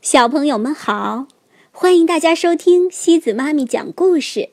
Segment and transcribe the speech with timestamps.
[0.00, 1.26] 小朋友们好，
[1.72, 4.50] 欢迎大家收听西子妈咪讲故事。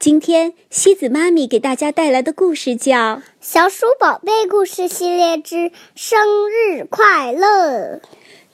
[0.00, 7.96] 今天西子妈咪给大家带来的故事叫《小鼠宝贝故事系列之生日快乐》。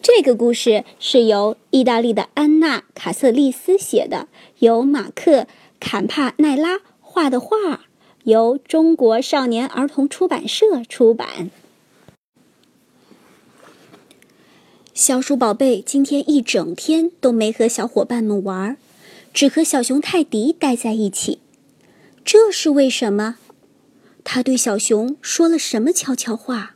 [0.03, 5.41] 这个故事是由意大利的安娜·卡瑟利斯写的，由马克·
[5.81, 7.87] 坎帕奈拉画的画，
[8.25, 11.51] 由中国少年儿童出版社出版。
[14.99, 18.77] 小鼠宝贝今天一整天都没和小伙伴们玩，
[19.33, 21.39] 只和小熊泰迪待在一起。
[22.25, 23.37] 这是为什么？
[24.25, 26.75] 他对小熊说了什么悄悄话？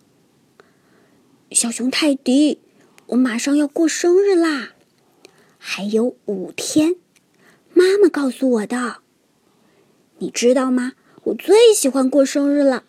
[1.51, 2.61] 小熊泰迪，
[3.07, 4.75] 我马上要过生日啦，
[5.59, 6.95] 还有五天。
[7.75, 8.98] 妈妈告诉我的。
[10.19, 10.93] 你知道吗？
[11.25, 12.84] 我最喜欢过生日了。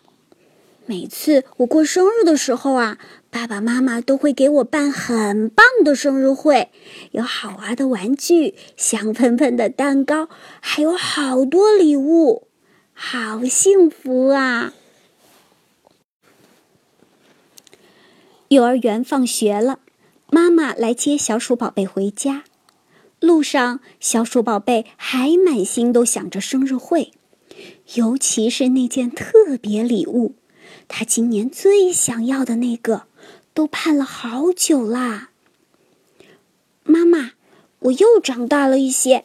[0.86, 2.98] 每次我过生日的时候啊，
[3.30, 6.70] 爸爸妈妈都会给我办很棒的生日会，
[7.12, 10.28] 有好玩的玩具、香喷喷的蛋糕，
[10.60, 12.48] 还有好多礼物，
[12.92, 14.74] 好幸福啊！
[18.48, 19.78] 幼儿园放学了，
[20.30, 22.44] 妈妈来接小鼠宝贝回家。
[23.20, 27.12] 路上，小鼠宝贝还满心都想着生日会，
[27.94, 30.34] 尤其是那件特别礼物。
[30.88, 33.02] 他今年最想要的那个，
[33.52, 35.30] 都盼了好久啦。
[36.84, 37.32] 妈妈，
[37.80, 39.24] 我又长大了一些，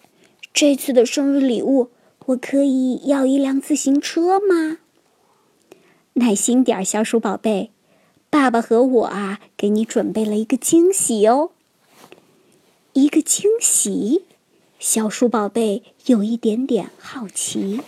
[0.54, 1.90] 这次的生日礼物，
[2.28, 4.78] 我可以要一辆自行车吗？
[6.14, 7.72] 耐心点，小鼠宝贝，
[8.30, 11.52] 爸爸和我啊，给你准备了一个惊喜哦。
[12.94, 14.26] 一个惊喜，
[14.80, 17.82] 小鼠宝贝有一点点好奇。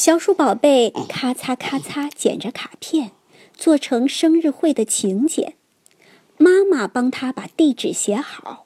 [0.00, 3.10] 小鼠宝贝咔嚓咔嚓剪着卡片，
[3.52, 5.52] 做成生日会的请柬。
[6.38, 8.64] 妈妈帮他把地址写好。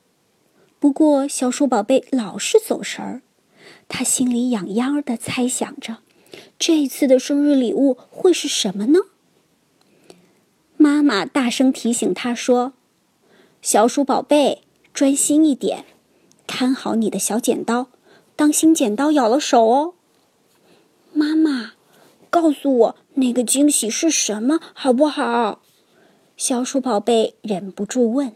[0.79, 3.23] 不过小鼠宝贝老是走神儿，
[3.89, 5.97] 他心里痒痒的猜想着，
[6.56, 9.00] 这次的生日礼物会是什么呢？
[10.77, 12.75] 妈妈大声提醒他说
[13.61, 14.62] ：“小鼠宝贝，
[14.93, 15.84] 专心一点，
[16.47, 17.89] 看好你的小剪刀，
[18.37, 19.94] 当心剪刀咬了手哦。”
[22.34, 25.61] 告诉我那个惊喜是什么，好不好？
[26.37, 28.33] 小鼠宝贝忍不住问。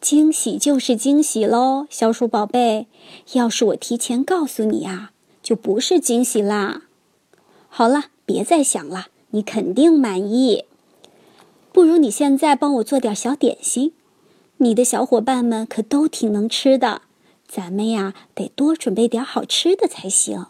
[0.00, 2.88] 惊喜就是惊喜喽，小鼠宝贝。
[3.34, 5.12] 要是我提前告诉你啊，
[5.44, 6.82] 就不是惊喜啦。
[7.68, 10.64] 好了，别再想了，你肯定满意。
[11.72, 13.92] 不如你现在帮我做点小点心，
[14.56, 17.02] 你的小伙伴们可都挺能吃的。
[17.46, 20.46] 咱们呀，得多准备点好吃的才行。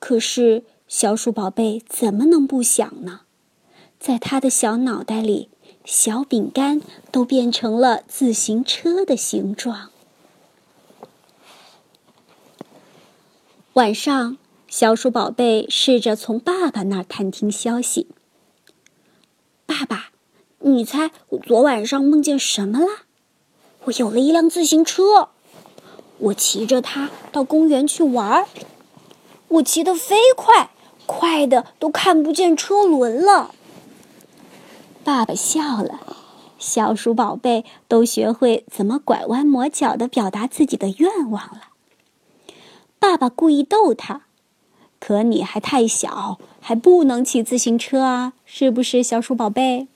[0.00, 3.20] 可是小鼠宝贝怎么能不想呢？
[4.00, 5.50] 在他的小脑袋里，
[5.84, 6.80] 小饼干
[7.12, 9.90] 都变成了自行车的形状。
[13.74, 18.08] 晚上，小鼠宝贝试着从爸爸那儿探听消息。
[19.66, 20.10] 爸爸，
[20.60, 23.04] 你猜我昨晚上梦见什么啦？
[23.84, 25.28] 我有了一辆自行车。
[26.18, 28.46] 我骑着它到公园去玩儿，
[29.50, 30.70] 我骑得飞快，
[31.06, 33.54] 快的都看不见车轮了。
[35.02, 36.00] 爸爸笑了，
[36.58, 41.70] 小鼠宝贝都学会怎么拐弯抹角的表达自己的愿望了。
[43.00, 44.26] 爸爸故意逗他
[45.00, 49.88] ：“可你还太小，还不能骑自行车啊，是不是，小鼠宝贝？”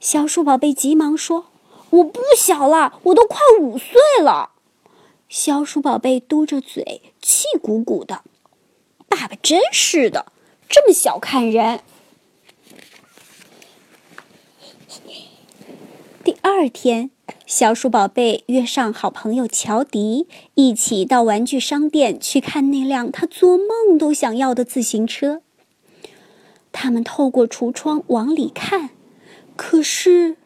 [0.00, 1.46] 小鼠宝贝急忙说
[1.90, 4.50] ：“我不小了，我都快五岁了。”
[5.28, 8.22] 小鼠宝贝嘟着嘴，气鼓鼓的。
[9.10, 10.26] 爸爸真是的，
[10.68, 11.80] 这么小看人。
[16.22, 17.10] 第二天，
[17.44, 25.42] 小鼠宝贝约上好朋友乔迪，一起到玩具商店去看那辆他做梦都想要的自行车。
[26.70, 28.90] 他们透过橱窗往里看，
[29.56, 30.36] 可是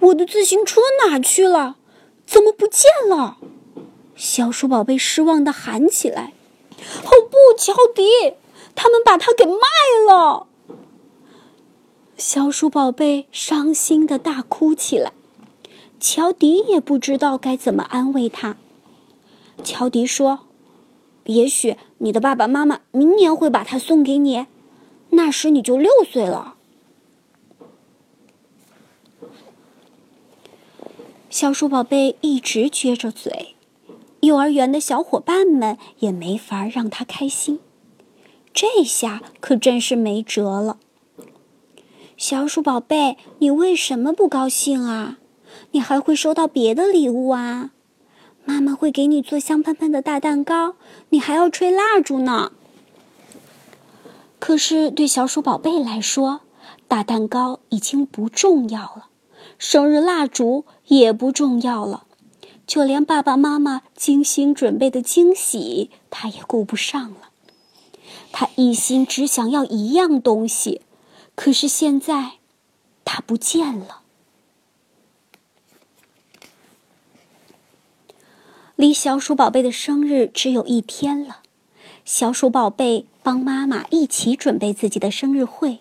[0.00, 1.76] 我的自行车哪去了？
[2.24, 3.38] 怎么不见了？
[4.14, 6.32] 小鼠宝贝失望的喊起来
[7.04, 8.34] ：“哦不，乔迪，
[8.74, 9.54] 他们把它给卖
[10.08, 10.46] 了！”
[12.16, 15.12] 小鼠宝贝伤心的大哭起来。
[16.00, 18.56] 乔迪也不知道该怎么安慰他。
[19.64, 20.46] 乔迪说
[21.26, 24.46] ：“也许你的爸爸妈妈明年会把它送给你，
[25.10, 26.54] 那时你就六岁了。”
[31.28, 33.56] 小鼠宝贝一直撅着嘴，
[34.20, 37.60] 幼儿园的小伙伴们也没法让他开心。
[38.52, 40.78] 这下可真是没辙了。
[42.16, 45.18] 小鼠宝贝，你为什么不高兴啊？
[45.70, 47.70] 你还会收到别的礼物啊？
[48.44, 50.74] 妈妈会给你做香喷喷的大蛋糕，
[51.10, 52.50] 你还要吹蜡烛呢。
[54.40, 56.40] 可是对小鼠宝贝来说，
[56.88, 59.08] 大蛋糕已经不重要了，
[59.58, 62.04] 生日蜡烛也不重要了，
[62.68, 67.30] 就连爸爸妈妈精心准备的惊喜，他也顾不上了。
[68.30, 70.82] 他一心只想要一样东西，
[71.34, 72.32] 可是现在，
[73.06, 74.02] 它不见了。
[78.76, 81.38] 离小鼠宝贝的生日只有一天了，
[82.04, 85.78] 小鼠宝贝帮妈妈一起准备自己的生日会，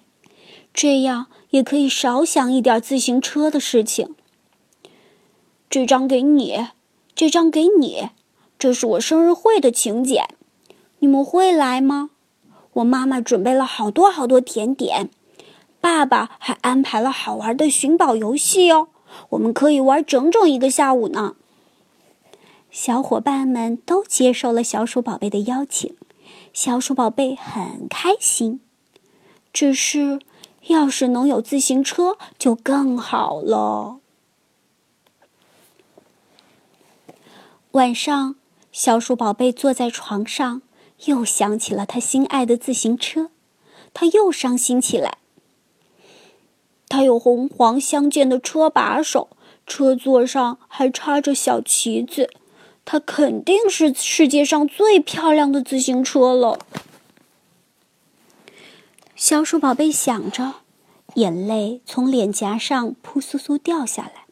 [0.74, 4.16] 这样也可以少想一点自行车的事情。
[5.70, 6.68] 这张给你，
[7.18, 8.10] 这张给你，
[8.60, 10.28] 这是我生日会的请柬，
[11.00, 12.12] 你们会来吗？
[12.74, 15.10] 我妈妈准备了好多好多甜点，
[15.82, 18.90] 爸爸还安排了好玩的寻宝游戏哦，
[19.30, 21.36] 我们可以玩整整一个下午呢。
[22.70, 25.96] 小伙伴们都接受了小鼠宝贝的邀请，
[26.54, 28.62] 小鼠宝贝很开心。
[29.52, 30.20] 只是，
[30.68, 33.98] 要是能有自行车就更好了。
[37.78, 38.34] 晚上，
[38.72, 40.64] 小鼠宝贝坐在床上，
[41.06, 43.30] 又想起了他心爱的自行车，
[43.94, 45.20] 他又伤心起来。
[46.90, 49.30] 他有红黄相间的车把手，
[49.68, 52.32] 车座上还插着小旗子。
[52.84, 56.58] 它肯定是世界上最漂亮的自行车了。
[59.16, 60.56] 小鼠宝贝想着，
[61.14, 64.27] 眼泪从脸颊上扑簌簌掉下来。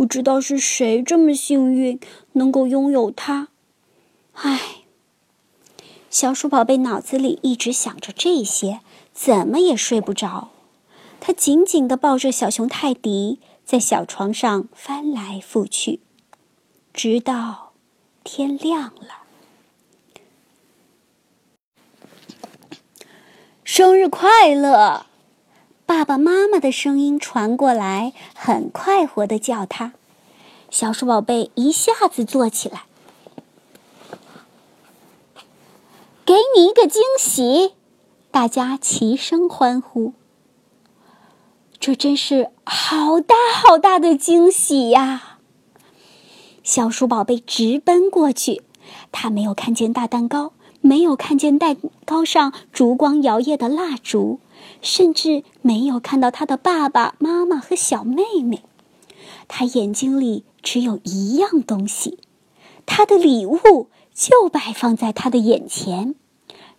[0.00, 2.00] 不知道是谁这么幸运，
[2.32, 3.48] 能够拥有它。
[4.32, 4.76] 唉，
[6.08, 8.80] 小鼠宝贝脑子里一直想着这些，
[9.12, 10.48] 怎么也睡不着。
[11.20, 16.00] 他紧紧地抱着小熊泰迪，在小床上翻来覆去。
[16.94, 17.74] 直到
[18.24, 19.24] 天亮了，
[23.62, 25.09] 生日快乐！
[25.90, 29.92] 爸爸妈妈的声音传过来，很快活的叫他。
[30.70, 32.84] 小鼠宝贝一下子坐起来，
[36.24, 37.72] 给你一个惊喜！
[38.30, 40.12] 大家齐声欢呼。
[41.80, 45.38] 这真是好大好大的惊喜呀！
[46.62, 48.62] 小鼠宝贝直奔过去，
[49.10, 54.38] 他没有看见大蛋糕，没有看见蛋糕上烛光摇曳的蜡烛，
[54.82, 58.62] 甚至没有看到他的爸爸妈妈和小妹妹。
[59.48, 62.18] 他眼睛里只有一样东西，
[62.86, 66.14] 他的礼物就摆放在他的眼前，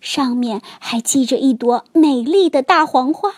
[0.00, 3.30] 上面还系着一朵美丽的大黄花。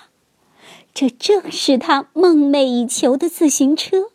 [0.92, 4.10] 这正是他梦寐以求的自行车。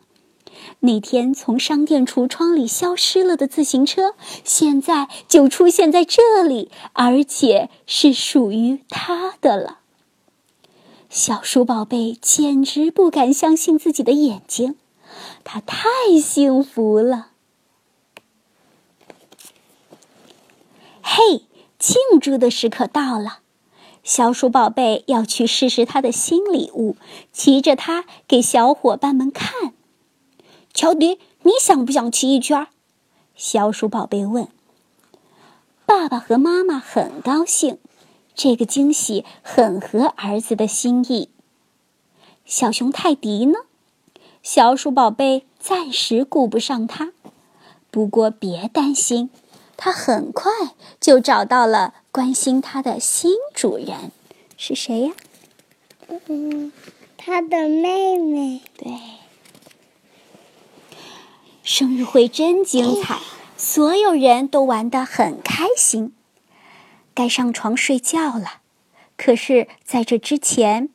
[0.80, 9.79] 那天从商店橱窗里消失了的自行车，现在就出现在这里，而且是属于他的了。
[11.10, 14.76] 小鼠宝贝简直不敢相信自己的眼睛，
[15.42, 15.84] 他太
[16.22, 17.32] 幸福了。
[21.02, 21.42] 嘿，
[21.80, 23.40] 庆祝的时刻到了，
[24.04, 26.94] 小鼠宝贝要去试试他的新礼物，
[27.32, 29.74] 骑着它给小伙伴们看。
[30.72, 32.68] 乔迪，你想不想骑一圈？
[33.34, 34.46] 小鼠宝贝问。
[35.84, 37.78] 爸爸和妈妈很高兴，
[38.42, 41.28] 这个惊喜很合儿子的心意。
[42.46, 43.58] 小熊泰迪呢？
[44.42, 47.12] 小鼠宝贝暂时顾不上它，
[47.90, 49.28] 不过别担心，
[49.76, 50.50] 它很快
[50.98, 54.10] 就找到了关心它的新主人，
[54.56, 55.12] 是谁呀？
[56.08, 56.72] 嗯，
[57.18, 58.62] 他的妹妹。
[58.78, 58.98] 对。
[61.62, 63.18] 生日会真精彩，
[63.58, 66.14] 所有人都玩得很开心。
[67.20, 68.60] 该上床睡觉了，
[69.18, 70.88] 可是在这之前，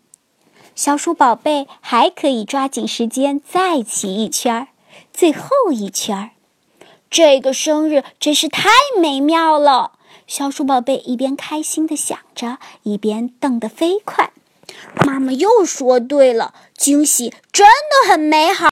[0.74, 4.68] 小鼠宝贝还可以抓紧时间再骑一圈儿，
[5.14, 6.30] 最后一圈儿。
[7.12, 9.92] 这个生日真是太美妙了！
[10.26, 14.32] 小鼠宝贝一边开心的想着，一边蹬得飞快。
[15.06, 18.64] 妈妈又说对了，惊喜真的很美好。